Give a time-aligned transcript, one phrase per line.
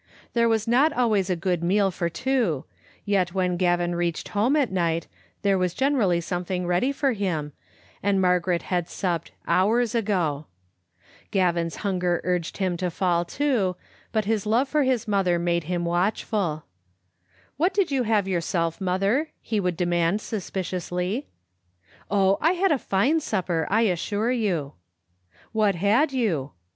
[0.33, 2.65] There was not always a good meal for two,
[3.05, 5.05] yet when Gavin reached home at night
[5.43, 7.53] there was generally something ready for him,
[8.01, 8.21] and Digitized by VjOOQ IC 13 tibe Xfttle Ainietcv.
[8.21, 10.45] Margaret had supped "hours ago."
[11.29, 13.75] Gavin's hunger urged him to fall to,
[14.11, 16.63] but his love for his mother made him watchful."
[17.57, 21.27] What did you have yourself, mother?" he would de mand suspiciously."
[22.09, 24.73] Oh, I had a fine supper, I assure you."
[25.51, 26.53] "What had you?"